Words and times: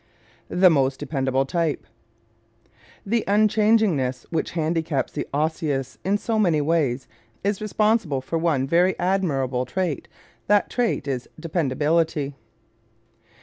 The 0.49 0.71
Most 0.71 0.99
Dependable 0.99 1.45
Type¶ 1.45 1.85
The 3.05 3.23
unchangingness 3.27 4.25
which 4.31 4.53
handicaps 4.53 5.11
the 5.13 5.27
Osseous 5.31 5.99
in 6.03 6.17
so 6.17 6.39
many 6.39 6.59
ways 6.59 7.07
is 7.43 7.61
responsible 7.61 8.19
for 8.21 8.39
one 8.39 8.65
very 8.65 8.97
admirable 8.97 9.63
trait. 9.67 10.07
That 10.47 10.71
trait 10.71 11.07
is 11.07 11.29
dependability. 11.39 12.33